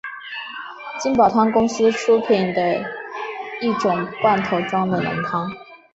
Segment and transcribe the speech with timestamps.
[0.99, 2.83] 金宝汤公司出品的
[3.61, 5.47] 一种罐头装的浓汤。